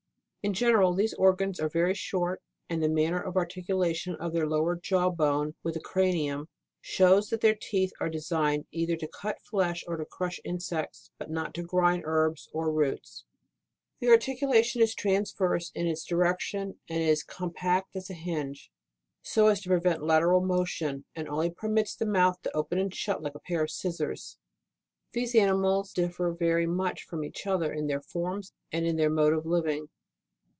In 0.43 0.55
general, 0.55 0.95
these 0.95 1.13
organs 1.13 1.59
are 1.59 1.69
very 1.69 1.93
short, 1.93 2.41
and 2.67 2.81
the 2.81 2.89
manner 2.89 3.21
of 3.21 3.35
articu 3.35 3.75
lation 3.75 4.17
of 4.17 4.33
their 4.33 4.47
lower 4.47 4.75
jaw 4.75 5.11
bone 5.11 5.53
with 5.61 5.75
the 5.75 5.79
cranium, 5.79 6.49
shows 6.81 7.29
that 7.29 7.41
their 7.41 7.53
teeth 7.53 7.91
are 7.99 8.09
designed 8.09 8.65
either 8.71 8.95
to 8.95 9.07
cut 9.07 9.39
flesh 9.43 9.83
or 9.87 9.97
to 9.97 10.05
crush 10.05 10.39
insects, 10.43 11.11
but 11.19 11.29
not 11.29 11.53
to 11.53 11.61
grind 11.61 12.01
herbs 12.07 12.49
or 12.53 12.71
roots: 12.73 13.23
the 13.99 14.09
articulation 14.09 14.81
is 14.81 14.95
transverse 14.95 15.69
in 15.75 15.85
its 15.85 16.09
direc 16.09 16.39
tion, 16.39 16.79
and 16.89 17.03
is 17.03 17.19
as 17.19 17.23
compact 17.23 17.95
as 17.95 18.09
a 18.09 18.15
hinge, 18.15 18.71
so 19.21 19.45
as 19.47 19.61
to 19.61 19.69
prevent 19.69 20.01
lateral 20.01 20.41
motion, 20.43 21.05
and 21.15 21.29
only 21.29 21.51
permits 21.51 21.95
the 21.95 22.03
mouth 22.07 22.41
to 22.41 22.57
open 22.57 22.79
and 22.79 22.95
shut, 22.95 23.21
like 23.21 23.35
a 23.35 23.39
pair 23.39 23.61
of 23.61 23.69
scissors. 23.69 24.39
4. 25.13 25.21
These 25.21 25.35
animals 25.35 25.93
differ 25.93 26.31
very 26.31 26.65
much 26.65 27.03
from 27.03 27.23
each 27.23 27.45
other 27.45 27.71
in 27.71 27.85
their 27.85 28.01
forms 28.01 28.53
and 28.71 28.87
in 28.87 28.95
their 28.95 29.11
mode 29.11 29.33
of 29.33 29.45
living. 29.45 29.89